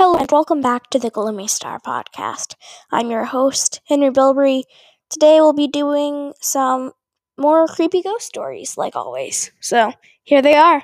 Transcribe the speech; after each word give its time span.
and 0.00 0.32
welcome 0.32 0.62
back 0.62 0.88
to 0.88 0.98
the 0.98 1.10
Gloomy 1.10 1.46
Star 1.46 1.78
Podcast. 1.78 2.54
I'm 2.90 3.10
your 3.10 3.26
host, 3.26 3.82
Henry 3.84 4.08
Bilbrey. 4.08 4.62
Today 5.10 5.42
we'll 5.42 5.52
be 5.52 5.68
doing 5.68 6.32
some 6.40 6.92
more 7.36 7.66
creepy 7.68 8.00
ghost 8.00 8.24
stories, 8.24 8.78
like 8.78 8.96
always. 8.96 9.50
So, 9.60 9.92
here 10.22 10.40
they 10.40 10.54
are. 10.54 10.82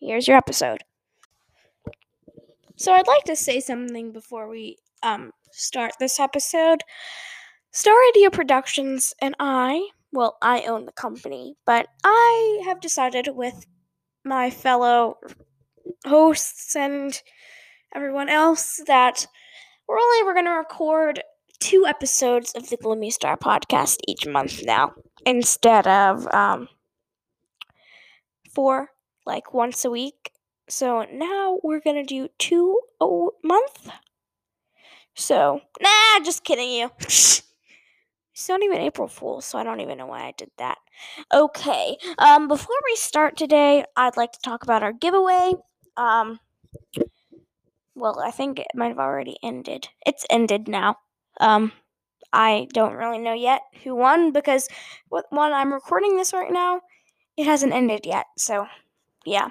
Here's 0.00 0.28
your 0.28 0.36
episode. 0.36 0.84
So, 2.76 2.92
I'd 2.92 3.06
like 3.06 3.24
to 3.24 3.36
say 3.36 3.60
something 3.60 4.12
before 4.12 4.50
we 4.50 4.76
um, 5.02 5.32
start 5.50 5.92
this 5.98 6.20
episode. 6.20 6.82
Star 7.72 7.96
Idea 8.10 8.30
Productions 8.30 9.14
and 9.22 9.34
I, 9.40 9.88
well, 10.12 10.36
I 10.42 10.64
own 10.64 10.84
the 10.84 10.92
company, 10.92 11.56
but 11.64 11.88
I 12.04 12.60
have 12.66 12.82
decided 12.82 13.28
with 13.32 13.64
my 14.26 14.50
fellow 14.50 15.16
hosts 16.04 16.76
and 16.76 17.18
everyone 17.94 18.28
else 18.28 18.80
that 18.86 19.26
we're 19.86 19.98
only 19.98 20.24
we're 20.24 20.34
going 20.34 20.46
to 20.46 20.52
record 20.52 21.22
two 21.60 21.84
episodes 21.86 22.52
of 22.54 22.68
the 22.68 22.76
Gloomy 22.76 23.10
Star 23.10 23.36
podcast 23.36 23.98
each 24.06 24.26
month 24.26 24.64
now 24.64 24.92
instead 25.26 25.86
of 25.86 26.32
um 26.32 26.68
four 28.54 28.90
like 29.26 29.52
once 29.54 29.84
a 29.84 29.90
week. 29.90 30.32
So 30.68 31.06
now 31.12 31.58
we're 31.62 31.80
going 31.80 31.96
to 31.96 32.02
do 32.02 32.28
two 32.38 32.80
a 33.00 33.06
month. 33.42 33.90
So, 35.14 35.60
nah, 35.80 36.24
just 36.24 36.44
kidding 36.44 36.70
you. 36.70 36.90
It's 38.38 38.48
not 38.48 38.62
even 38.62 38.78
April 38.78 39.08
Fool's, 39.08 39.46
so 39.46 39.58
I 39.58 39.64
don't 39.64 39.80
even 39.80 39.98
know 39.98 40.06
why 40.06 40.20
I 40.20 40.32
did 40.38 40.52
that. 40.58 40.78
Okay, 41.34 41.96
um, 42.18 42.46
before 42.46 42.76
we 42.86 42.94
start 42.94 43.36
today, 43.36 43.84
I'd 43.96 44.16
like 44.16 44.30
to 44.30 44.38
talk 44.44 44.62
about 44.62 44.84
our 44.84 44.92
giveaway. 44.92 45.54
Um, 45.96 46.38
well, 47.98 48.20
I 48.20 48.30
think 48.30 48.58
it 48.58 48.66
might 48.74 48.88
have 48.88 48.98
already 48.98 49.36
ended. 49.42 49.88
It's 50.06 50.24
ended 50.30 50.68
now. 50.68 50.96
Um, 51.40 51.72
I 52.32 52.68
don't 52.72 52.94
really 52.94 53.18
know 53.18 53.32
yet 53.32 53.62
who 53.84 53.94
won 53.94 54.32
because 54.32 54.68
when 55.08 55.52
I'm 55.52 55.72
recording 55.72 56.16
this 56.16 56.32
right 56.32 56.52
now, 56.52 56.80
it 57.36 57.44
hasn't 57.44 57.72
ended 57.72 58.04
yet. 58.04 58.26
So, 58.36 58.66
yeah. 59.24 59.48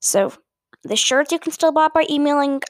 So, 0.00 0.32
the 0.82 0.96
shirts 0.96 1.32
you 1.32 1.38
can 1.38 1.52
still 1.52 1.72
buy 1.72 1.88
by 1.88 2.06
emailing 2.10 2.60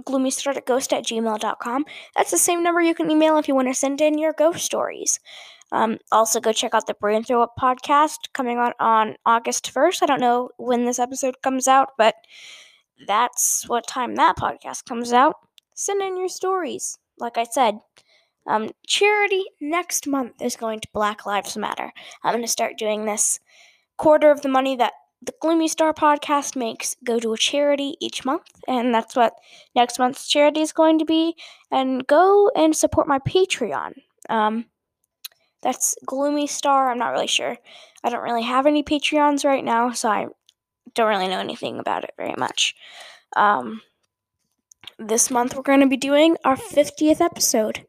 gloomystar@ghost 0.00 0.92
at 0.92 1.04
gmail.com. 1.04 1.84
That's 2.16 2.30
the 2.30 2.38
same 2.38 2.62
number 2.62 2.80
you 2.80 2.94
can 2.94 3.10
email 3.10 3.38
if 3.38 3.48
you 3.48 3.54
want 3.54 3.68
to 3.68 3.74
send 3.74 4.00
in 4.00 4.18
your 4.18 4.32
ghost 4.32 4.64
stories. 4.64 5.18
Um, 5.72 5.98
also, 6.12 6.38
go 6.38 6.52
check 6.52 6.74
out 6.74 6.86
the 6.86 6.94
Brain 6.94 7.24
Throw 7.24 7.42
Up 7.42 7.54
podcast 7.58 8.18
coming 8.34 8.58
out 8.58 8.74
on 8.78 9.16
August 9.24 9.72
1st. 9.72 10.02
I 10.02 10.06
don't 10.06 10.20
know 10.20 10.50
when 10.58 10.84
this 10.84 10.98
episode 10.98 11.40
comes 11.42 11.66
out, 11.66 11.90
but 11.96 12.14
that's 13.06 13.64
what 13.68 13.86
time 13.86 14.14
that 14.16 14.36
podcast 14.36 14.84
comes 14.84 15.12
out. 15.12 15.36
Send 15.74 16.02
in 16.02 16.16
your 16.16 16.28
stories. 16.28 16.98
Like 17.18 17.38
I 17.38 17.44
said, 17.44 17.78
um, 18.46 18.70
charity 18.86 19.44
next 19.60 20.06
month 20.06 20.42
is 20.42 20.56
going 20.56 20.80
to 20.80 20.88
Black 20.92 21.26
Lives 21.26 21.56
Matter. 21.56 21.92
I'm 22.22 22.32
going 22.32 22.44
to 22.44 22.48
start 22.48 22.78
doing 22.78 23.04
this. 23.04 23.40
Quarter 23.96 24.30
of 24.30 24.42
the 24.42 24.48
money 24.48 24.76
that 24.76 24.92
the 25.24 25.34
Gloomy 25.40 25.68
Star 25.68 25.92
podcast 25.94 26.56
makes 26.56 26.96
go 27.04 27.20
to 27.20 27.32
a 27.32 27.38
charity 27.38 27.94
each 28.00 28.24
month, 28.24 28.48
and 28.66 28.92
that's 28.92 29.14
what 29.14 29.34
next 29.76 29.98
month's 29.98 30.26
charity 30.26 30.60
is 30.60 30.72
going 30.72 30.98
to 30.98 31.04
be. 31.04 31.36
And 31.70 32.04
go 32.06 32.50
and 32.56 32.74
support 32.74 33.06
my 33.06 33.20
Patreon. 33.20 33.92
Um, 34.28 34.66
that's 35.62 35.96
Gloomy 36.04 36.48
Star. 36.48 36.90
I'm 36.90 36.98
not 36.98 37.12
really 37.12 37.28
sure. 37.28 37.56
I 38.02 38.10
don't 38.10 38.22
really 38.22 38.42
have 38.42 38.66
any 38.66 38.82
Patreons 38.82 39.44
right 39.44 39.64
now, 39.64 39.92
so 39.92 40.08
I 40.08 40.26
don't 40.94 41.08
really 41.08 41.28
know 41.28 41.40
anything 41.40 41.78
about 41.78 42.04
it 42.04 42.12
very 42.16 42.34
much. 42.36 42.74
Um, 43.36 43.80
this 44.98 45.30
month 45.30 45.54
we're 45.54 45.62
going 45.62 45.80
to 45.80 45.86
be 45.86 45.96
doing 45.96 46.36
our 46.44 46.56
50th 46.56 47.20
episode, 47.20 47.86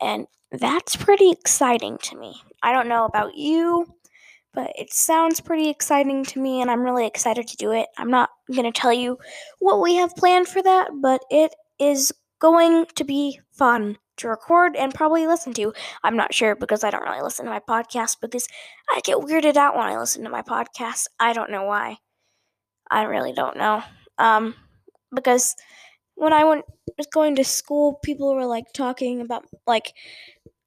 and 0.00 0.26
that's 0.52 0.96
pretty 0.96 1.30
exciting 1.30 1.98
to 2.02 2.16
me. 2.16 2.34
I 2.62 2.72
don't 2.72 2.88
know 2.88 3.04
about 3.04 3.36
you, 3.36 3.86
but 4.54 4.72
it 4.76 4.92
sounds 4.92 5.40
pretty 5.40 5.68
exciting 5.68 6.24
to 6.24 6.40
me, 6.40 6.60
and 6.60 6.70
I'm 6.70 6.82
really 6.82 7.06
excited 7.06 7.46
to 7.48 7.56
do 7.56 7.72
it. 7.72 7.88
I'm 7.98 8.10
not 8.10 8.30
going 8.52 8.70
to 8.70 8.78
tell 8.78 8.92
you 8.92 9.18
what 9.58 9.80
we 9.80 9.96
have 9.96 10.16
planned 10.16 10.48
for 10.48 10.62
that, 10.62 10.88
but 11.00 11.22
it 11.30 11.54
is 11.78 12.12
going 12.38 12.86
to 12.94 13.04
be 13.04 13.40
fun 13.50 13.98
to 14.16 14.28
record 14.28 14.76
and 14.76 14.94
probably 14.94 15.26
listen 15.26 15.52
to. 15.54 15.72
I'm 16.02 16.16
not 16.16 16.32
sure 16.32 16.56
because 16.56 16.84
I 16.84 16.90
don't 16.90 17.02
really 17.02 17.22
listen 17.22 17.44
to 17.44 17.50
my 17.50 17.60
podcast 17.60 18.16
because 18.20 18.46
I 18.90 19.00
get 19.04 19.18
weirded 19.18 19.56
out 19.56 19.76
when 19.76 19.86
I 19.86 19.98
listen 19.98 20.24
to 20.24 20.30
my 20.30 20.42
podcast. 20.42 21.06
I 21.20 21.32
don't 21.32 21.50
know 21.50 21.64
why. 21.64 21.98
I 22.90 23.04
really 23.04 23.32
don't 23.32 23.56
know. 23.56 23.82
Um, 24.18 24.54
because 25.14 25.54
when 26.14 26.32
I 26.32 26.44
went 26.44 26.64
was 26.96 27.06
going 27.06 27.36
to 27.36 27.44
school, 27.44 27.94
people 28.02 28.34
were 28.34 28.46
like 28.46 28.72
talking 28.72 29.20
about 29.20 29.44
like 29.66 29.92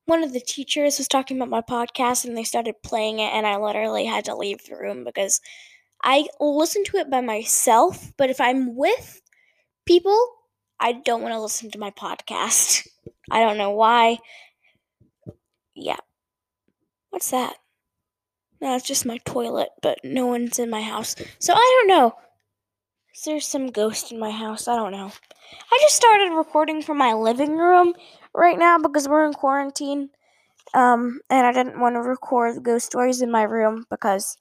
one 0.05 0.23
of 0.23 0.33
the 0.33 0.39
teachers 0.39 0.97
was 0.97 1.07
talking 1.07 1.37
about 1.37 1.49
my 1.49 1.61
podcast 1.61 2.25
and 2.25 2.35
they 2.35 2.43
started 2.43 2.75
playing 2.83 3.19
it 3.19 3.31
and 3.31 3.45
I 3.45 3.57
literally 3.57 4.05
had 4.05 4.25
to 4.25 4.35
leave 4.35 4.63
the 4.65 4.75
room 4.75 5.03
because 5.03 5.39
I 6.03 6.27
listen 6.39 6.83
to 6.85 6.97
it 6.97 7.09
by 7.09 7.21
myself, 7.21 8.11
but 8.17 8.29
if 8.29 8.39
I'm 8.41 8.75
with 8.75 9.21
people, 9.85 10.17
I 10.79 10.93
don't 10.93 11.21
want 11.21 11.33
to 11.33 11.41
listen 11.41 11.71
to 11.71 11.79
my 11.79 11.91
podcast. 11.91 12.87
I 13.31 13.41
don't 13.41 13.57
know 13.57 13.71
why. 13.71 14.17
Yeah. 15.75 15.97
What's 17.09 17.31
that? 17.31 17.57
It's 18.61 18.85
just 18.87 19.05
my 19.05 19.17
toilet, 19.19 19.69
but 19.81 19.99
no 20.03 20.27
one's 20.27 20.59
in 20.59 20.69
my 20.69 20.81
house. 20.81 21.15
So 21.39 21.53
I 21.53 21.57
don't 21.81 21.87
know. 21.87 22.15
There's 23.25 23.47
some 23.47 23.67
ghost 23.67 24.11
in 24.11 24.19
my 24.19 24.31
house. 24.31 24.67
I 24.67 24.75
don't 24.75 24.91
know. 24.91 25.11
I 25.71 25.77
just 25.81 25.95
started 25.95 26.35
recording 26.35 26.81
from 26.81 26.97
my 26.97 27.13
living 27.13 27.57
room 27.57 27.93
right 28.33 28.57
now 28.57 28.77
because 28.77 29.07
we're 29.07 29.25
in 29.25 29.33
quarantine. 29.33 30.09
Um, 30.73 31.21
and 31.29 31.45
I 31.47 31.51
didn't 31.53 31.79
want 31.79 31.95
to 31.95 32.01
record 32.01 32.63
ghost 32.63 32.85
stories 32.87 33.21
in 33.21 33.31
my 33.31 33.43
room 33.43 33.85
because 33.89 34.37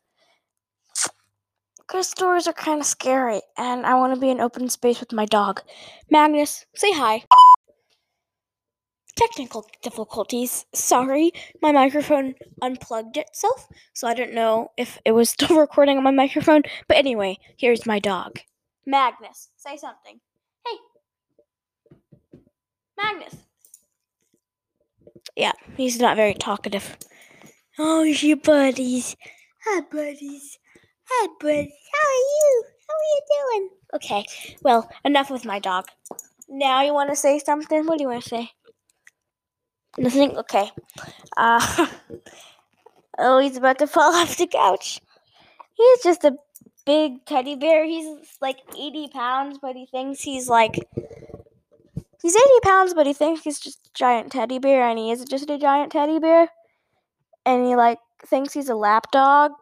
ghost 1.87 2.11
stories 2.11 2.47
are 2.47 2.53
kind 2.53 2.81
of 2.81 2.87
scary, 2.87 3.41
and 3.57 3.87
I 3.87 3.95
want 3.95 4.15
to 4.15 4.21
be 4.21 4.31
in 4.31 4.41
open 4.41 4.69
space 4.69 5.01
with 5.01 5.13
my 5.13 5.27
dog. 5.27 5.63
Magnus, 6.11 6.67
say 6.75 6.93
hi 6.93 7.25
technical 9.19 9.67
difficulties. 9.83 10.65
Sorry, 10.73 11.33
my 11.61 11.73
microphone 11.73 12.35
unplugged 12.63 13.17
itself, 13.17 13.69
so 13.93 14.07
I 14.07 14.15
don't 14.15 14.33
know 14.33 14.71
if 14.77 14.99
it 15.05 15.13
was 15.13 15.31
still 15.37 15.59
recording 15.59 15.99
on 15.99 16.05
my 16.05 16.11
microphone. 16.13 16.63
But 16.87 16.97
anyway, 16.97 17.39
here's 17.57 17.85
my 17.85 17.99
dog. 17.99 18.39
Magnus, 18.87 19.49
say 19.57 19.77
something. 19.77 20.21
Hey. 20.65 22.39
Magnus. 22.97 23.37
Yeah, 25.37 25.53
he's 25.77 26.01
not 26.01 26.17
very 26.17 26.35
talkative. 26.35 26.97
Oh, 27.79 28.03
your 28.03 28.37
buddies. 28.37 29.17
Hi, 29.65 29.81
buddies. 29.81 30.59
Hi, 31.11 31.29
buddies. 31.41 31.73
How 31.93 32.09
are 32.09 32.29
you? 32.35 32.65
How 32.89 32.95
are 32.95 33.11
you 33.13 33.21
doing? 33.37 33.71
Okay, 33.95 34.25
well, 34.63 34.91
enough 35.05 35.31
with 35.31 35.45
my 35.45 35.59
dog. 35.59 35.87
Now 36.49 36.83
you 36.83 36.95
want 36.95 37.11
to 37.11 37.17
say 37.17 37.39
something? 37.39 37.87
What 37.87 37.99
do 37.99 38.05
you 38.05 38.09
want 38.09 38.23
to 38.23 38.29
say? 38.29 38.51
Nothing? 39.99 40.37
Okay. 40.37 40.71
Uh, 41.37 41.87
oh, 43.19 43.39
he's 43.39 43.57
about 43.57 43.79
to 43.79 43.87
fall 43.87 44.15
off 44.15 44.37
the 44.37 44.47
couch. 44.47 45.01
He's 45.75 46.03
just 46.03 46.25
a 46.25 46.37
big 46.87 47.25
teddy 47.25 47.57
bear. 47.57 47.85
He's 47.85 48.39
like 48.41 48.59
80 48.77 49.09
pounds, 49.09 49.59
but 49.61 49.77
he 49.77 49.87
thinks 49.87 50.21
he's 50.21 50.49
like. 50.49 50.77
He's 52.21 52.35
80 52.35 52.45
pounds, 52.65 52.95
but 52.95 53.07
he 53.07 53.13
thinks 53.13 53.43
he's 53.43 53.61
just 53.61 53.87
a 53.87 53.91
giant 53.95 54.33
teddy 54.33 54.59
bear, 54.59 54.89
and 54.89 54.99
he 54.99 55.13
isn't 55.13 55.31
just 55.31 55.49
a 55.51 55.57
giant 55.57 55.93
teddy 55.93 56.19
bear. 56.19 56.49
And 57.47 57.65
he, 57.65 57.77
like, 57.77 57.99
thinks 58.27 58.53
he's 58.53 58.69
a 58.69 58.75
lap 58.75 59.13
dog, 59.13 59.53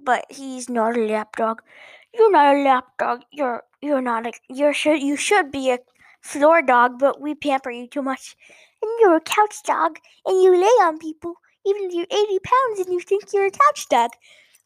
but 0.00 0.24
he's 0.30 0.68
not 0.68 0.96
a 0.96 1.04
lap 1.04 1.34
dog. 1.36 1.62
You're 2.14 2.30
not 2.30 2.54
a 2.54 2.62
lap 2.62 2.84
dog. 2.98 3.22
You're 3.32 3.62
you're 3.82 4.00
not 4.00 4.26
a 4.26 4.32
you 4.48 4.72
should 4.72 5.02
you 5.02 5.16
should 5.16 5.50
be 5.50 5.70
a 5.70 5.78
floor 6.22 6.62
dog, 6.62 6.98
but 6.98 7.20
we 7.20 7.34
pamper 7.34 7.70
you 7.70 7.86
too 7.86 8.02
much 8.02 8.36
and 8.86 9.00
you're 9.00 9.16
a 9.16 9.20
couch 9.20 9.56
dog 9.64 9.98
and 10.24 10.42
you 10.42 10.52
lay 10.52 10.66
on 10.86 10.98
people 10.98 11.34
even 11.66 11.84
if 11.84 11.92
you're 11.92 12.06
80 12.10 12.38
pounds 12.38 12.80
and 12.80 12.92
you 12.92 13.00
think 13.00 13.24
you're 13.32 13.46
a 13.46 13.50
couch 13.50 13.88
dog. 13.88 14.10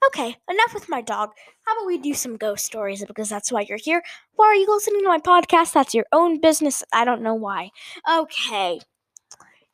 Okay, 0.07 0.37
enough 0.51 0.73
with 0.73 0.89
my 0.89 1.01
dog. 1.01 1.31
How 1.67 1.75
about 1.75 1.87
we 1.87 1.99
do 1.99 2.15
some 2.15 2.37
ghost 2.37 2.65
stories 2.65 3.05
because 3.05 3.29
that's 3.29 3.53
why 3.53 3.67
you're 3.69 3.79
here. 3.83 4.03
Why 4.35 4.47
are 4.47 4.55
you 4.55 4.67
listening 4.69 5.03
to 5.03 5.09
my 5.09 5.19
podcast? 5.19 5.73
That's 5.73 5.95
your 5.95 6.07
own 6.13 6.41
business. 6.41 6.83
I 6.93 7.05
don't 7.05 7.23
know 7.23 7.35
why. 7.35 7.71
Okay. 8.11 8.81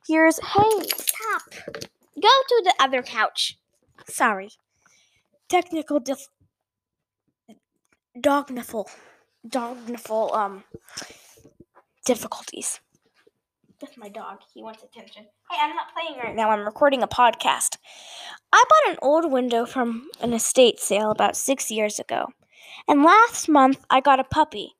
Here's 0.06 0.38
hey, 0.38 0.88
stop. 0.96 1.76
Go 2.20 2.28
to 2.48 2.62
the 2.64 2.74
other 2.80 3.02
couch. 3.02 3.58
Sorry. 4.08 4.50
Technical 5.48 6.00
dif 6.00 6.28
dogniffle. 8.20 8.88
Dogniffle 9.48 10.34
um 10.34 10.64
difficulties 12.04 12.80
with 13.80 13.96
my 13.96 14.08
dog. 14.08 14.38
He 14.52 14.62
wants 14.62 14.82
attention. 14.82 15.24
Hey, 15.50 15.58
I'm 15.60 15.74
not 15.74 15.92
playing 15.94 16.18
right 16.22 16.34
now. 16.34 16.50
I'm 16.50 16.64
recording 16.64 17.02
a 17.02 17.08
podcast. 17.08 17.76
I 18.52 18.64
bought 18.68 18.92
an 18.92 18.98
old 19.02 19.30
window 19.30 19.66
from 19.66 20.08
an 20.20 20.32
estate 20.32 20.78
sale 20.80 21.10
about 21.10 21.36
six 21.36 21.70
years 21.70 21.98
ago. 21.98 22.28
And 22.88 23.02
last 23.02 23.48
month, 23.48 23.84
I 23.90 24.00
got 24.00 24.20
a 24.20 24.24
puppy. 24.24 24.72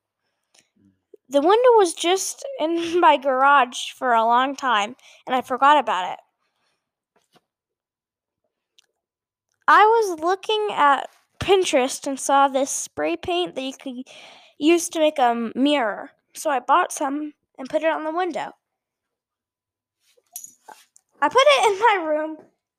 the 1.28 1.40
window 1.40 1.70
was 1.76 1.92
just 1.94 2.44
in 2.60 3.00
my 3.00 3.16
garage 3.16 3.90
for 3.92 4.12
a 4.12 4.24
long 4.24 4.54
time 4.56 4.94
and 5.26 5.34
I 5.34 5.42
forgot 5.42 5.78
about 5.78 6.12
it. 6.12 6.18
I 9.68 9.82
was 9.84 10.20
looking 10.20 10.68
at 10.72 11.08
Pinterest 11.40 12.06
and 12.06 12.18
saw 12.18 12.48
this 12.48 12.70
spray 12.70 13.16
paint 13.16 13.54
that 13.56 13.62
you 13.62 13.72
could 13.72 14.08
use 14.58 14.88
to 14.90 15.00
make 15.00 15.18
a 15.18 15.50
mirror. 15.54 16.10
So 16.34 16.50
I 16.50 16.60
bought 16.60 16.92
some 16.92 17.32
and 17.58 17.68
put 17.68 17.82
it 17.82 17.90
on 17.90 18.04
the 18.04 18.12
window. 18.12 18.52
I 21.20 21.28
put 21.28 21.42
it 21.46 21.72
in 21.72 21.78
my 21.80 22.10
room 22.10 22.36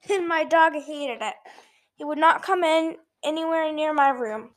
and 0.09 0.27
my 0.27 0.43
dog 0.43 0.73
hated 0.73 1.21
it. 1.21 1.35
He 1.95 2.03
would 2.03 2.17
not 2.17 2.43
come 2.43 2.63
in 2.63 2.97
anywhere 3.23 3.71
near 3.73 3.93
my 3.93 4.09
room. 4.09 4.51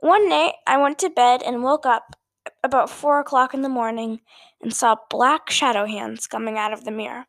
One 0.00 0.28
night 0.28 0.54
I 0.66 0.76
went 0.76 0.98
to 1.00 1.10
bed 1.10 1.42
and 1.42 1.62
woke 1.62 1.86
up 1.86 2.16
about 2.62 2.90
four 2.90 3.20
o'clock 3.20 3.54
in 3.54 3.62
the 3.62 3.68
morning 3.68 4.20
and 4.60 4.74
saw 4.74 4.96
black 5.10 5.50
shadow 5.50 5.86
hands 5.86 6.26
coming 6.26 6.58
out 6.58 6.72
of 6.72 6.84
the 6.84 6.90
mirror. 6.90 7.26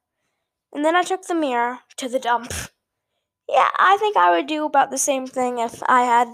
And 0.73 0.83
then 0.83 0.95
I 0.95 1.03
took 1.03 1.23
the 1.23 1.35
mirror 1.35 1.79
to 1.97 2.09
the 2.09 2.19
dump. 2.19 2.51
Yeah, 3.47 3.69
I 3.77 3.97
think 3.99 4.17
I 4.17 4.31
would 4.31 4.47
do 4.47 4.65
about 4.65 4.91
the 4.91 4.97
same 4.97 5.27
thing 5.27 5.59
if 5.59 5.81
I 5.87 6.01
had 6.01 6.27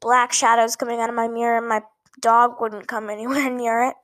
black 0.00 0.32
shadows 0.32 0.76
coming 0.76 1.00
out 1.00 1.08
of 1.08 1.14
my 1.14 1.28
mirror 1.28 1.58
and 1.58 1.68
my 1.68 1.82
dog 2.20 2.60
wouldn't 2.60 2.88
come 2.88 3.08
anywhere 3.10 3.50
near 3.50 3.82
it. 3.84 3.94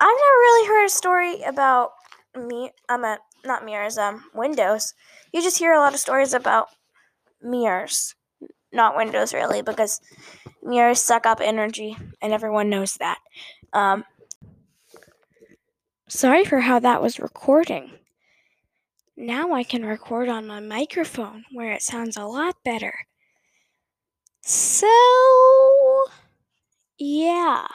I've 0.00 0.08
never 0.08 0.38
really 0.38 0.68
heard 0.68 0.86
a 0.86 0.90
story 0.90 1.42
about 1.42 1.90
me. 2.36 2.70
I'm 2.88 3.04
a 3.04 3.18
not 3.44 3.64
mirrors, 3.64 3.98
um, 3.98 4.24
windows. 4.34 4.94
You 5.32 5.42
just 5.42 5.58
hear 5.58 5.72
a 5.72 5.78
lot 5.78 5.94
of 5.94 6.00
stories 6.00 6.32
about 6.32 6.68
mirrors, 7.42 8.14
not 8.72 8.96
windows, 8.96 9.34
really, 9.34 9.62
because 9.62 10.00
mirrors 10.62 11.00
suck 11.00 11.26
up 11.26 11.40
energy, 11.40 11.96
and 12.22 12.32
everyone 12.32 12.70
knows 12.70 12.94
that. 12.94 13.18
Um, 13.72 14.04
sorry 16.08 16.44
for 16.44 16.60
how 16.60 16.78
that 16.78 17.02
was 17.02 17.20
recording. 17.20 17.92
Now 19.16 19.52
I 19.52 19.62
can 19.62 19.84
record 19.84 20.28
on 20.28 20.46
my 20.46 20.60
microphone 20.60 21.44
where 21.52 21.72
it 21.72 21.82
sounds 21.82 22.16
a 22.16 22.24
lot 22.24 22.56
better. 22.64 23.06
So, 24.42 24.86
yeah, 26.98 27.66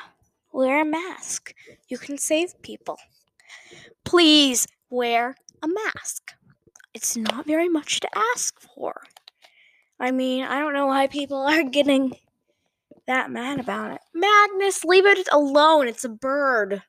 wear 0.51 0.81
a 0.81 0.85
mask. 0.85 1.53
You 1.87 1.97
can 1.97 2.17
save 2.17 2.61
people. 2.61 2.97
Please 4.09 4.65
wear 4.89 5.35
a 5.61 5.67
mask. 5.67 6.33
It's 6.95 7.15
not 7.15 7.45
very 7.45 7.69
much 7.69 7.99
to 7.99 8.09
ask 8.33 8.59
for. 8.59 9.03
I 9.99 10.09
mean, 10.09 10.45
I 10.45 10.57
don't 10.57 10.73
know 10.73 10.87
why 10.87 11.05
people 11.05 11.37
are 11.47 11.61
getting 11.61 12.15
that 13.05 13.29
mad 13.29 13.59
about 13.59 13.91
it. 13.91 14.01
Magnus, 14.11 14.83
leave 14.83 15.05
it 15.05 15.29
alone. 15.31 15.87
It's 15.87 16.05
a 16.05 16.09
bird. 16.09 16.81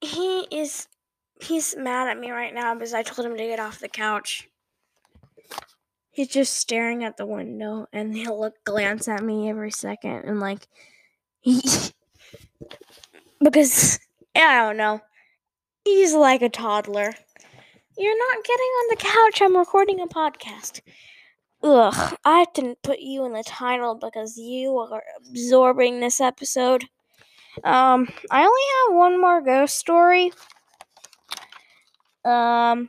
He 0.00 0.46
is 0.50 0.88
he's 1.42 1.76
mad 1.76 2.08
at 2.08 2.18
me 2.18 2.30
right 2.30 2.54
now 2.54 2.72
because 2.72 2.94
I 2.94 3.02
told 3.02 3.26
him 3.26 3.36
to 3.36 3.44
get 3.46 3.60
off 3.60 3.78
the 3.78 3.88
couch. 3.90 4.48
He's 6.12 6.28
just 6.28 6.54
staring 6.54 7.04
at 7.04 7.18
the 7.18 7.26
window 7.26 7.88
and 7.92 8.16
he'll 8.16 8.40
look 8.40 8.54
glance 8.64 9.06
at 9.06 9.22
me 9.22 9.50
every 9.50 9.70
second 9.70 10.24
and 10.24 10.40
like 10.40 10.66
because 13.44 13.98
I 14.34 14.60
don't 14.60 14.78
know. 14.78 15.02
He's 15.84 16.14
like 16.14 16.42
a 16.42 16.48
toddler. 16.48 17.14
You're 17.96 18.18
not 18.18 18.44
getting 18.44 18.64
on 18.64 18.86
the 18.90 18.96
couch. 18.96 19.42
I'm 19.42 19.56
recording 19.56 20.00
a 20.00 20.06
podcast. 20.06 20.80
Ugh, 21.62 22.16
I 22.24 22.46
didn't 22.54 22.82
put 22.82 23.00
you 23.00 23.24
in 23.26 23.32
the 23.32 23.42
title 23.44 23.94
because 23.94 24.36
you 24.38 24.78
are 24.78 25.02
absorbing 25.18 26.00
this 26.00 26.20
episode. 26.20 26.84
Um, 27.64 28.08
I 28.30 28.44
only 28.44 28.62
have 28.88 28.96
one 28.96 29.20
more 29.20 29.42
ghost 29.42 29.76
story. 29.76 30.32
Um, 32.24 32.88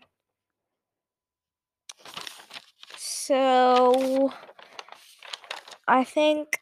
so 2.97 4.31
I 5.87 6.03
think 6.03 6.59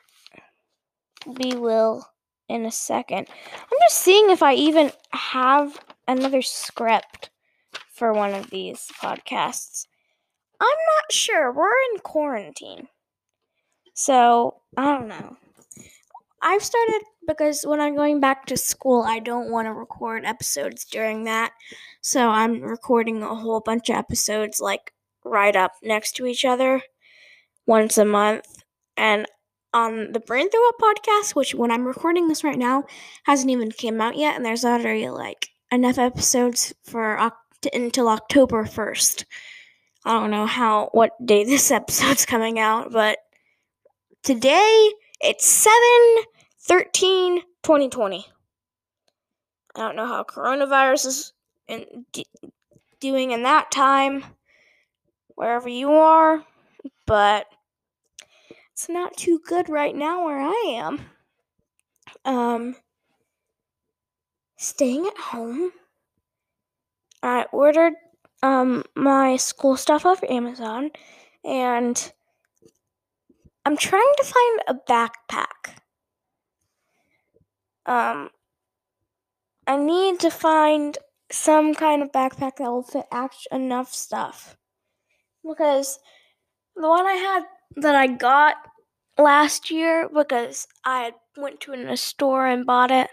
we 1.26 1.56
will 1.56 2.06
in 2.50 2.66
a 2.66 2.72
second. 2.72 3.28
I'm 3.30 3.78
just 3.88 4.00
seeing 4.02 4.30
if 4.30 4.44
I 4.44 4.56
even 4.56 4.92
have 5.12 5.80
another 6.08 6.42
script 6.42 7.30
for 7.94 8.12
one 8.12 8.34
of 8.34 8.50
these 8.50 8.88
podcasts. 9.02 9.86
I'm 10.60 10.68
not 10.68 11.12
sure. 11.12 11.52
We're 11.52 11.70
in 11.94 12.00
quarantine. 12.00 12.88
So, 13.94 14.62
I 14.78 14.86
don't 14.86 15.08
know. 15.08 15.38
I've 16.42 16.64
started 16.64 17.02
because 17.28 17.64
when 17.64 17.82
I'm 17.82 17.96
going 17.96 18.20
back 18.20 18.46
to 18.48 18.58
school, 18.58 19.04
I 19.04 19.20
don't 19.20 19.52
want 19.52 19.68
to 19.68 19.74
record 19.74 20.26
episodes 20.26 20.86
during 20.86 21.26
that. 21.26 21.52
So, 22.02 22.30
I'm 22.30 22.62
recording 22.62 23.22
a 23.24 23.36
whole 23.36 23.60
bunch 23.60 23.90
of 23.90 23.96
episodes 23.96 24.60
like 24.60 24.94
right 25.24 25.56
up 25.56 25.74
next 25.84 26.14
to 26.14 26.26
each 26.26 26.46
other 26.46 26.82
once 27.66 27.98
a 27.98 28.06
month. 28.06 28.64
And 28.98 29.28
on 29.74 30.12
the 30.12 30.20
Brain 30.20 30.50
Throw 30.50 30.68
Up 30.70 30.76
podcast, 30.80 31.36
which 31.36 31.54
when 31.54 31.72
I'm 31.72 31.86
recording 31.86 32.28
this 32.28 32.44
right 32.44 32.58
now 32.58 32.86
hasn't 33.24 33.50
even 33.50 33.72
came 33.72 34.02
out 34.02 34.18
yet, 34.18 34.36
and 34.36 34.46
there's 34.46 34.66
already 34.66 35.10
like 35.10 35.50
enough 35.72 35.98
episodes 35.98 36.74
for 36.84 37.18
oct- 37.18 37.70
until 37.74 38.10
October 38.10 38.66
1st. 38.66 39.26
I 40.06 40.14
don't 40.14 40.32
know 40.32 40.46
how 40.46 40.90
what 40.92 41.12
day 41.26 41.44
this 41.44 41.72
episode's 41.72 42.26
coming 42.26 42.60
out, 42.60 42.92
but 42.92 43.20
today 44.24 44.92
it's 45.22 45.46
7 45.46 45.76
13 46.62 47.42
2020. 47.64 48.26
I 49.76 49.80
don't 49.80 49.96
know 49.96 50.08
how 50.08 50.24
coronavirus 50.24 51.06
is 51.06 51.34
in, 51.68 52.06
d- 52.12 52.26
doing 53.00 53.32
in 53.32 53.44
that 53.44 53.72
time, 53.72 54.24
wherever 55.36 55.70
you 55.70 55.92
are, 55.92 56.44
but 57.06 57.46
it's 58.80 58.88
not 58.88 59.18
too 59.18 59.42
good 59.46 59.68
right 59.68 59.94
now 59.94 60.24
where 60.24 60.40
I 60.40 60.74
am. 60.78 61.02
Um, 62.24 62.78
staying 64.56 65.06
at 65.06 65.18
home. 65.18 65.72
I 67.22 67.46
ordered 67.52 67.96
um 68.42 68.86
my 68.96 69.36
school 69.36 69.76
stuff 69.76 70.06
off 70.06 70.24
Amazon 70.24 70.92
and 71.44 72.14
I'm 73.66 73.76
trying 73.76 74.14
to 74.16 74.24
find 74.24 74.62
a 74.70 74.76
backpack. 74.90 75.76
Um 77.86 78.30
I 79.68 79.76
need 79.76 80.22
to 80.22 80.32
find 80.32 80.98
some 81.30 81.76
kind 81.76 82.02
of 82.02 82.14
backpack 82.14 82.56
that 82.56 82.72
will 82.72 82.84
fit 82.84 83.08
act- 83.12 83.50
enough 83.52 83.94
stuff. 83.94 84.56
Because 85.46 86.00
the 86.78 86.88
one 86.88 87.06
I 87.06 87.14
had 87.14 87.44
that 87.76 87.96
I 87.96 88.08
got 88.08 88.56
last 89.20 89.70
year 89.70 90.10
because 90.14 90.68
I 90.86 91.14
went 91.38 91.60
to 91.62 91.74
a 91.74 91.98
store 91.98 92.48
and 92.48 92.66
bought 92.66 92.92
it 92.92 93.10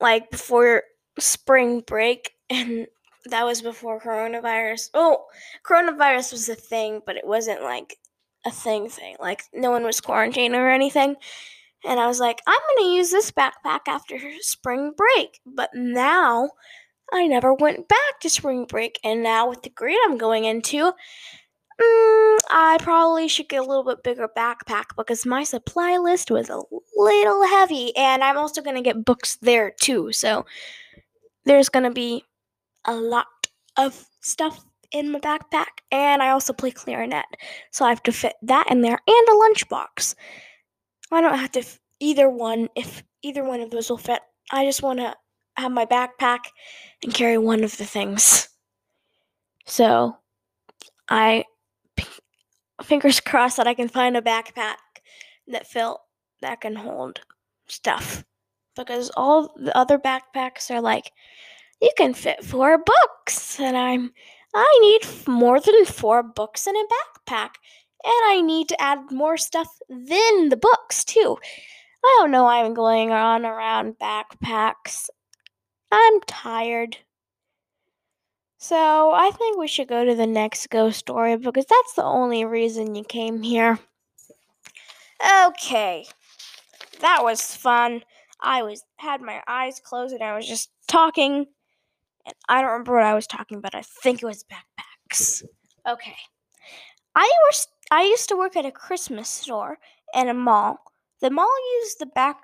like 0.00 0.30
before 0.30 0.82
spring 1.18 1.80
break 1.80 2.32
and 2.50 2.86
that 3.26 3.44
was 3.44 3.62
before 3.62 4.00
coronavirus. 4.00 4.90
Oh, 4.94 5.24
coronavirus 5.64 6.32
was 6.32 6.48
a 6.48 6.54
thing, 6.54 7.02
but 7.06 7.16
it 7.16 7.26
wasn't 7.26 7.62
like 7.62 7.98
a 8.44 8.50
thing 8.50 8.88
thing. 8.88 9.16
Like 9.20 9.44
no 9.52 9.70
one 9.70 9.84
was 9.84 10.00
quarantined 10.00 10.54
or 10.54 10.70
anything. 10.70 11.16
And 11.84 11.98
I 11.98 12.06
was 12.06 12.20
like, 12.20 12.40
I'm 12.46 12.58
going 12.76 12.90
to 12.90 12.96
use 12.96 13.10
this 13.10 13.30
backpack 13.32 13.80
after 13.88 14.18
spring 14.40 14.92
break. 14.96 15.40
But 15.44 15.70
now 15.74 16.50
I 17.12 17.26
never 17.26 17.52
went 17.52 17.88
back 17.88 18.20
to 18.20 18.30
spring 18.30 18.66
break. 18.66 18.98
And 19.04 19.22
now 19.22 19.48
with 19.48 19.62
the 19.62 19.70
grade 19.70 19.98
I'm 20.04 20.16
going 20.16 20.44
into, 20.44 20.92
mm, 21.82 22.38
I 22.50 22.78
probably 22.80 23.28
should 23.28 23.48
get 23.48 23.60
a 23.60 23.66
little 23.66 23.84
bit 23.84 24.02
bigger 24.02 24.28
backpack 24.36 24.96
because 24.96 25.26
my 25.26 25.44
supply 25.44 25.96
list 25.98 26.30
was 26.30 26.48
a 26.48 26.60
little 26.96 27.46
heavy. 27.46 27.96
And 27.96 28.22
I'm 28.22 28.38
also 28.38 28.62
going 28.62 28.76
to 28.76 28.82
get 28.82 29.04
books 29.04 29.36
there 29.36 29.72
too. 29.80 30.12
So 30.12 30.46
there's 31.44 31.68
going 31.68 31.84
to 31.84 31.90
be 31.90 32.24
a 32.84 32.94
lot 32.94 33.26
of 33.76 34.06
stuff 34.20 34.64
in 34.92 35.10
my 35.10 35.18
backpack, 35.18 35.80
and 35.90 36.22
I 36.22 36.28
also 36.28 36.52
play 36.52 36.70
clarinet, 36.70 37.24
so 37.70 37.84
I 37.84 37.88
have 37.88 38.02
to 38.04 38.12
fit 38.12 38.34
that 38.42 38.70
in 38.70 38.82
there 38.82 38.98
and 39.06 39.28
a 39.28 39.32
lunchbox. 39.32 40.14
I 41.10 41.20
don't 41.20 41.38
have 41.38 41.52
to 41.52 41.60
f- 41.60 41.80
either 41.98 42.28
one 42.28 42.68
if 42.76 43.02
either 43.22 43.44
one 43.44 43.60
of 43.60 43.70
those 43.70 43.88
will 43.88 43.98
fit. 43.98 44.20
I 44.50 44.64
just 44.64 44.82
want 44.82 44.98
to 44.98 45.14
have 45.56 45.72
my 45.72 45.86
backpack 45.86 46.40
and 47.02 47.12
carry 47.14 47.38
one 47.38 47.64
of 47.64 47.76
the 47.76 47.84
things. 47.84 48.48
So, 49.64 50.16
I 51.08 51.44
fingers 52.82 53.20
crossed 53.30 53.56
that 53.56 53.66
I 53.66 53.74
can 53.74 53.88
find 53.88 54.16
a 54.16 54.22
backpack 54.22 54.76
that 55.48 55.66
fill 55.66 56.00
that 56.40 56.60
can 56.60 56.76
hold 56.76 57.20
stuff 57.68 58.24
because 58.76 59.10
all 59.16 59.54
the 59.56 59.76
other 59.76 59.98
backpacks 59.98 60.70
are 60.70 60.80
like 60.80 61.12
you 61.80 61.90
can 61.96 62.14
fit 62.14 62.44
four 62.44 62.78
books 62.78 63.58
and 63.60 63.76
i'm 63.76 64.12
i 64.54 64.78
need 64.82 65.28
more 65.28 65.60
than 65.60 65.84
four 65.84 66.22
books 66.22 66.66
in 66.66 66.76
a 66.76 66.84
backpack 66.84 67.50
and 68.04 68.22
i 68.26 68.40
need 68.44 68.68
to 68.68 68.80
add 68.80 68.98
more 69.10 69.36
stuff 69.36 69.68
than 69.88 70.48
the 70.48 70.58
books 70.60 71.04
too 71.04 71.36
I 72.04 72.16
don't 72.18 72.32
know 72.32 72.44
why 72.44 72.64
I'm 72.64 72.74
going 72.74 73.12
on 73.12 73.46
around 73.46 73.98
backpacks. 73.98 75.08
I'm 75.92 76.20
tired. 76.26 76.96
So 78.62 79.10
I 79.10 79.32
think 79.32 79.58
we 79.58 79.66
should 79.66 79.88
go 79.88 80.04
to 80.04 80.14
the 80.14 80.24
next 80.24 80.70
ghost 80.70 81.00
story 81.00 81.36
because 81.36 81.66
that's 81.66 81.94
the 81.94 82.04
only 82.04 82.44
reason 82.44 82.94
you 82.94 83.02
came 83.02 83.42
here. 83.42 83.80
Okay. 85.48 86.06
That 87.00 87.24
was 87.24 87.56
fun. 87.56 88.04
I 88.40 88.62
was 88.62 88.84
had 88.98 89.20
my 89.20 89.42
eyes 89.48 89.80
closed 89.80 90.14
and 90.14 90.22
I 90.22 90.36
was 90.36 90.46
just 90.46 90.70
talking. 90.86 91.46
And 92.24 92.34
I 92.48 92.60
don't 92.62 92.70
remember 92.70 92.94
what 92.94 93.02
I 93.02 93.14
was 93.14 93.26
talking 93.26 93.58
about. 93.58 93.74
I 93.74 93.82
think 93.82 94.22
it 94.22 94.26
was 94.26 94.44
backpacks. 94.44 95.42
Okay. 95.88 96.14
I 97.16 97.28
was 97.46 97.66
I 97.90 98.04
used 98.04 98.28
to 98.28 98.36
work 98.36 98.54
at 98.54 98.64
a 98.64 98.70
Christmas 98.70 99.28
store 99.28 99.78
and 100.14 100.28
a 100.28 100.34
mall. 100.34 100.78
The 101.20 101.30
mall 101.30 101.52
used 101.80 101.98
the 101.98 102.06
back 102.06 102.42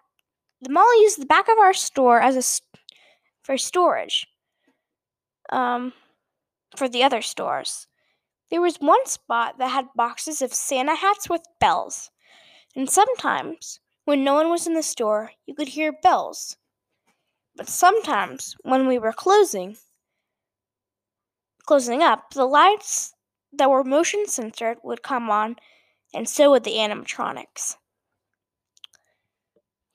the 0.62 0.70
mall 0.72 1.00
used 1.00 1.22
the 1.22 1.26
back 1.26 1.46
of 1.48 1.58
our 1.58 1.72
store 1.72 2.20
as 2.20 2.36
a 2.36 2.42
for 3.44 3.56
storage. 3.56 4.26
Um 5.50 5.92
for 6.76 6.88
the 6.88 7.02
other 7.02 7.22
stores. 7.22 7.86
There 8.50 8.60
was 8.60 8.76
one 8.76 9.06
spot 9.06 9.58
that 9.58 9.70
had 9.70 9.86
boxes 9.94 10.40
of 10.40 10.54
Santa 10.54 10.94
hats 10.94 11.28
with 11.28 11.42
bells. 11.60 12.10
And 12.74 12.90
sometimes, 12.90 13.80
when 14.04 14.24
no 14.24 14.34
one 14.34 14.48
was 14.48 14.66
in 14.66 14.74
the 14.74 14.82
store, 14.82 15.32
you 15.46 15.54
could 15.54 15.68
hear 15.68 15.92
bells. 15.92 16.56
But 17.56 17.68
sometimes, 17.68 18.56
when 18.62 18.86
we 18.86 18.98
were 18.98 19.12
closing, 19.12 19.76
closing 21.66 22.02
up, 22.02 22.30
the 22.32 22.46
lights 22.46 23.14
that 23.52 23.68
were 23.68 23.84
motion 23.84 24.26
censored 24.26 24.78
would 24.82 25.02
come 25.02 25.28
on, 25.28 25.56
and 26.14 26.28
so 26.28 26.50
would 26.50 26.64
the 26.64 26.76
animatronics. 26.76 27.76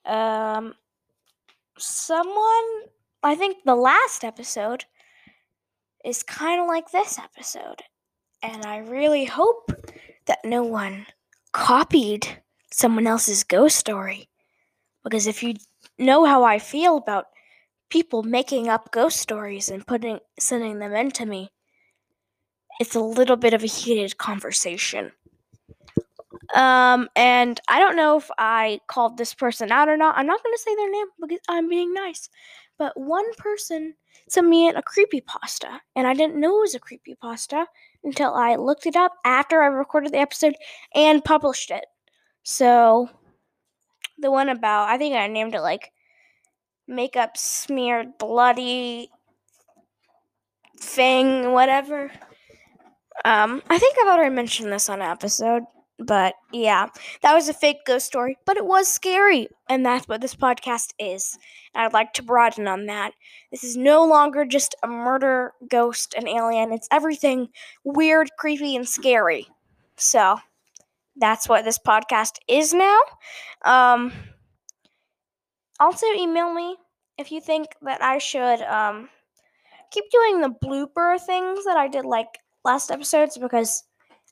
Um, 0.06 0.76
someone, 1.78 2.66
I 3.24 3.36
think 3.36 3.64
the 3.66 3.76
last 3.76 4.24
episode 4.24 4.86
is 6.04 6.24
kind 6.24 6.62
of 6.62 6.68
like 6.68 6.92
this 6.92 7.18
episode, 7.18 7.82
and 8.42 8.66
I 8.66 8.78
really 8.78 9.26
hope 9.26 9.72
that 10.26 10.40
no 10.44 10.64
one 10.64 11.06
copied 11.52 12.28
someone 12.72 13.08
else's 13.08 13.44
ghost 13.44 13.78
story. 13.78 14.30
Because 15.04 15.28
if 15.28 15.44
you 15.44 15.56
know 15.98 16.26
how 16.26 16.44
I 16.44 16.60
feel 16.60 16.98
about 16.98 17.28
people 17.90 18.24
making 18.24 18.70
up 18.70 18.92
ghost 18.92 19.18
stories 19.18 19.70
and 19.70 19.86
putting 19.86 20.20
sending 20.40 20.80
them 20.80 20.94
in 20.94 21.12
to 21.12 21.26
me, 21.26 21.52
it's 22.80 22.96
a 22.96 23.00
little 23.00 23.36
bit 23.36 23.54
of 23.54 23.64
a 23.64 23.68
heated 23.68 24.18
conversation. 24.18 25.12
Um, 26.56 27.10
and 27.16 27.60
I 27.68 27.80
don't 27.80 27.96
know 27.96 28.18
if 28.18 28.30
I 28.38 28.80
called 28.88 29.18
this 29.18 29.34
person 29.34 29.72
out 29.72 29.90
or 29.90 29.98
not. 29.98 30.18
I'm 30.18 30.28
not 30.28 30.44
going 30.44 30.54
to 30.54 30.62
say 30.62 30.76
their 30.76 30.92
name 30.92 31.08
because 31.22 31.40
I'm 31.50 31.70
being 31.70 31.94
nice. 31.94 32.30
But 32.78 33.00
one 33.00 33.26
person 33.36 33.96
sent 34.28 34.48
me 34.48 34.68
in 34.68 34.76
a 34.76 34.82
creepy 34.82 35.22
pasta, 35.22 35.82
and 35.96 36.08
I 36.08 36.14
didn't 36.14 36.40
know 36.40 36.58
it 36.58 36.62
was 36.62 36.76
a 36.76 36.80
creepy 36.80 37.16
pasta 37.16 37.68
until 38.04 38.34
I 38.34 38.56
looked 38.56 38.86
it 38.86 38.96
up 38.96 39.14
after 39.24 39.62
I 39.62 39.68
recorded 39.68 40.12
the 40.12 40.20
episode 40.20 40.56
and 40.94 41.24
published 41.24 41.72
it. 41.72 41.86
So, 42.44 43.10
the 44.18 44.32
one 44.32 44.50
about 44.50 44.90
I 44.90 44.98
think 44.98 45.16
I 45.16 45.28
named 45.28 45.56
it 45.56 45.62
like 45.62 45.92
makeup 46.88 47.38
smeared 47.38 48.18
bloody 48.18 49.10
thing, 50.80 51.52
whatever. 51.52 52.12
Um, 53.26 53.62
I 53.70 53.78
think 53.78 53.98
I've 54.00 54.08
already 54.08 54.34
mentioned 54.34 54.72
this 54.72 54.90
on 54.90 55.02
an 55.02 55.10
episode, 55.10 55.64
but 56.00 56.36
yeah, 56.52 56.88
that 57.22 57.34
was 57.34 57.48
a 57.50 57.54
fake 57.54 57.86
ghost 57.86 58.06
story, 58.06 58.38
but 58.46 58.58
it 58.58 58.66
was 58.66 58.88
scary, 58.88 59.48
and 59.70 59.86
that's 59.86 60.08
what 60.08 60.22
this 60.22 60.36
podcast 60.36 60.94
is. 61.00 61.38
And 61.74 61.84
I'd 61.86 61.94
like 61.94 62.14
to 62.14 62.24
broaden 62.24 62.68
on 62.68 62.86
that. 62.88 63.14
This 63.52 63.64
is 63.64 63.78
no 63.78 64.06
longer 64.06 64.46
just 64.46 64.76
a 64.84 64.88
murder, 64.88 65.54
ghost, 65.70 66.14
and 66.18 66.28
alien. 66.28 66.74
It's 66.74 66.88
everything 66.92 67.50
weird, 67.84 68.30
creepy, 68.38 68.76
and 68.76 68.88
scary. 68.88 69.48
So 69.98 70.38
that's 71.16 71.48
what 71.48 71.66
this 71.66 71.80
podcast 71.80 72.38
is 72.48 72.74
now. 72.74 73.00
Um, 73.64 74.12
also, 75.80 76.08
email 76.18 76.54
me 76.54 76.76
if 77.18 77.32
you 77.32 77.40
think 77.42 77.68
that 77.82 78.02
I 78.02 78.18
should 78.18 78.62
um, 78.64 79.10
keep 79.92 80.06
doing 80.12 80.42
the 80.42 80.50
blooper 80.64 81.20
things 81.20 81.66
that 81.66 81.78
I 81.78 81.88
did 81.88 82.06
like 82.06 82.40
last 82.66 82.92
episodes 82.92 83.38
because 83.38 83.84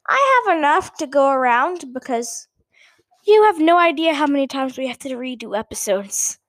I 0.08 0.43
have 0.46 0.58
enough 0.58 0.96
to 0.98 1.08
go 1.08 1.29
around 1.29 1.93
because 1.93 2.48
you 3.25 3.43
have 3.43 3.60
no 3.60 3.77
idea 3.77 4.13
how 4.13 4.27
many 4.27 4.48
times 4.48 4.77
we 4.77 4.88
have 4.88 5.00
to 5.00 5.10
redo 5.10 5.58
episodes. 5.58 6.39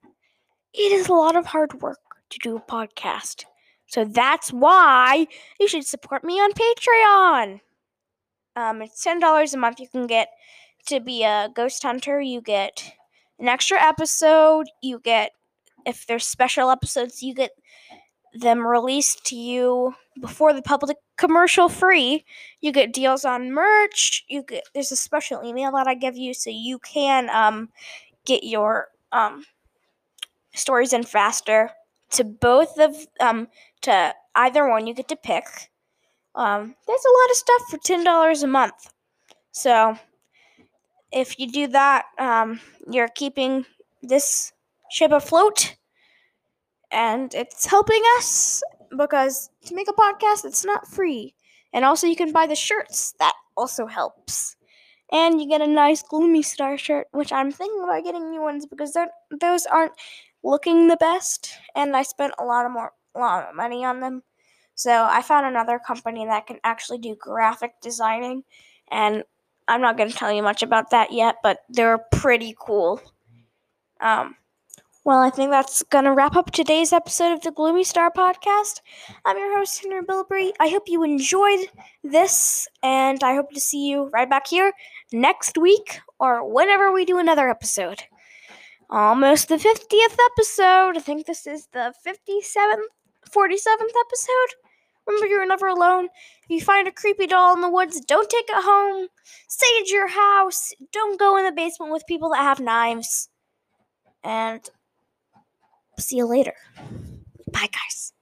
It 0.74 0.92
is 0.92 1.08
a 1.08 1.14
lot 1.14 1.36
of 1.36 1.46
hard 1.46 1.80
work 1.82 1.98
to 2.30 2.38
do 2.42 2.56
a 2.56 2.60
podcast. 2.60 3.44
So 3.86 4.04
that's 4.04 4.50
why 4.50 5.26
you 5.60 5.68
should 5.68 5.84
support 5.84 6.24
me 6.24 6.34
on 6.34 6.52
Patreon. 6.52 7.60
Um, 8.56 8.82
it's 8.82 9.02
ten 9.02 9.20
dollars 9.20 9.52
a 9.54 9.58
month. 9.58 9.80
You 9.80 9.88
can 9.88 10.06
get 10.06 10.28
to 10.86 11.00
be 11.00 11.24
a 11.24 11.50
ghost 11.54 11.82
hunter. 11.82 12.20
You 12.20 12.40
get 12.40 12.92
an 13.38 13.48
extra 13.48 13.80
episode. 13.80 14.68
You 14.82 14.98
get 14.98 15.32
if 15.84 16.06
there's 16.06 16.24
special 16.24 16.70
episodes, 16.70 17.22
you 17.22 17.34
get 17.34 17.50
them 18.34 18.66
released 18.66 19.24
to 19.26 19.36
you 19.36 19.94
before 20.20 20.52
the 20.52 20.62
public 20.62 20.96
commercial 21.16 21.68
free. 21.68 22.24
You 22.60 22.72
get 22.72 22.92
deals 22.92 23.24
on 23.24 23.52
merch. 23.52 24.24
You 24.28 24.42
get 24.42 24.64
there's 24.74 24.92
a 24.92 24.96
special 24.96 25.44
email 25.44 25.72
that 25.72 25.86
I 25.86 25.94
give 25.94 26.16
you 26.16 26.34
so 26.34 26.50
you 26.50 26.78
can 26.78 27.30
um 27.30 27.70
get 28.24 28.44
your 28.44 28.88
um 29.12 29.44
stories 30.54 30.92
in 30.92 31.02
faster 31.02 31.70
to 32.10 32.24
both 32.24 32.78
of 32.78 33.06
um 33.20 33.48
to 33.82 34.14
either 34.34 34.68
one 34.68 34.86
you 34.86 34.94
get 34.94 35.08
to 35.08 35.16
pick. 35.16 35.44
Um 36.34 36.74
there's 36.86 37.04
a 37.04 37.18
lot 37.20 37.30
of 37.30 37.36
stuff 37.36 37.62
for 37.70 37.78
$10 37.78 38.42
a 38.42 38.46
month. 38.46 38.92
So 39.52 39.98
if 41.12 41.38
you 41.38 41.50
do 41.50 41.66
that, 41.68 42.06
um 42.18 42.60
you're 42.90 43.08
keeping 43.08 43.66
this 44.02 44.52
ship 44.90 45.12
afloat 45.12 45.76
and 46.92 47.34
it's 47.34 47.66
helping 47.66 48.02
us 48.18 48.62
because 48.96 49.50
to 49.64 49.74
make 49.74 49.88
a 49.88 49.92
podcast 49.92 50.44
it's 50.44 50.64
not 50.64 50.86
free. 50.86 51.34
And 51.72 51.84
also 51.84 52.06
you 52.06 52.16
can 52.16 52.32
buy 52.32 52.46
the 52.46 52.54
shirts. 52.54 53.14
That 53.18 53.32
also 53.56 53.86
helps. 53.86 54.56
And 55.10 55.40
you 55.40 55.48
get 55.48 55.62
a 55.62 55.66
nice 55.66 56.02
gloomy 56.02 56.42
star 56.42 56.78
shirt 56.78 57.08
which 57.12 57.32
i'm 57.32 57.50
thinking 57.50 57.82
about 57.82 58.04
getting 58.04 58.30
new 58.30 58.42
ones 58.42 58.66
because 58.66 58.96
those 59.40 59.66
aren't 59.66 59.92
looking 60.44 60.88
the 60.88 60.96
best. 60.98 61.52
And 61.74 61.96
i 61.96 62.02
spent 62.02 62.34
a 62.38 62.44
lot 62.44 62.66
of 62.66 62.72
more 62.72 62.92
a 63.14 63.18
lot 63.18 63.48
of 63.48 63.54
money 63.54 63.84
on 63.84 64.00
them. 64.00 64.22
So 64.74 65.04
i 65.10 65.22
found 65.22 65.46
another 65.46 65.78
company 65.78 66.26
that 66.26 66.46
can 66.46 66.58
actually 66.64 66.98
do 66.98 67.16
graphic 67.18 67.74
designing. 67.80 68.44
And 68.90 69.24
i'm 69.68 69.80
not 69.80 69.96
going 69.96 70.10
to 70.10 70.16
tell 70.16 70.32
you 70.32 70.42
much 70.42 70.62
about 70.62 70.90
that 70.90 71.12
yet 71.12 71.36
but 71.42 71.60
they're 71.70 71.98
pretty 72.12 72.54
cool. 72.58 73.00
Um, 74.00 74.34
well, 75.04 75.18
I 75.18 75.30
think 75.30 75.50
that's 75.50 75.82
going 75.84 76.04
to 76.04 76.12
wrap 76.12 76.36
up 76.36 76.52
today's 76.52 76.92
episode 76.92 77.32
of 77.32 77.40
the 77.40 77.50
Gloomy 77.50 77.82
Star 77.82 78.08
Podcast. 78.12 78.80
I'm 79.24 79.36
your 79.36 79.58
host, 79.58 79.82
Henry 79.82 80.02
Bilbrey. 80.02 80.52
I 80.60 80.68
hope 80.68 80.84
you 80.86 81.02
enjoyed 81.02 81.66
this, 82.04 82.68
and 82.84 83.20
I 83.24 83.34
hope 83.34 83.50
to 83.52 83.60
see 83.60 83.88
you 83.88 84.10
right 84.10 84.30
back 84.30 84.46
here 84.46 84.72
next 85.12 85.58
week 85.58 85.98
or 86.20 86.48
whenever 86.48 86.92
we 86.92 87.04
do 87.04 87.18
another 87.18 87.48
episode. 87.48 88.04
Almost 88.90 89.48
the 89.48 89.56
50th 89.56 90.16
episode. 90.32 90.96
I 90.96 91.00
think 91.00 91.26
this 91.26 91.48
is 91.48 91.66
the 91.72 91.92
57th, 92.06 92.82
47th 93.28 93.94
episode. 94.06 94.54
Remember, 95.08 95.26
you're 95.26 95.46
never 95.46 95.66
alone. 95.66 96.10
If 96.44 96.50
you 96.50 96.60
find 96.60 96.86
a 96.86 96.92
creepy 96.92 97.26
doll 97.26 97.54
in 97.54 97.60
the 97.60 97.68
woods, 97.68 98.00
don't 98.02 98.30
take 98.30 98.48
it 98.48 98.64
home. 98.64 99.08
Stay 99.48 99.80
at 99.80 99.88
your 99.88 100.06
house. 100.06 100.72
Don't 100.92 101.18
go 101.18 101.36
in 101.38 101.44
the 101.44 101.50
basement 101.50 101.90
with 101.90 102.06
people 102.06 102.30
that 102.30 102.42
have 102.42 102.60
knives. 102.60 103.28
And 104.22 104.60
See 105.98 106.16
you 106.16 106.26
later. 106.26 106.54
Bye, 107.52 107.68
guys. 107.70 108.12